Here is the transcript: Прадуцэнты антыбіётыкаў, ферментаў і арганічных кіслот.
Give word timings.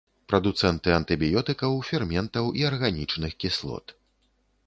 Прадуцэнты 0.31 0.93
антыбіётыкаў, 0.99 1.75
ферментаў 1.91 2.45
і 2.61 2.67
арганічных 2.71 3.31
кіслот. 3.43 3.85